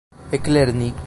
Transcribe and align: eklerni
eklerni 0.33 0.93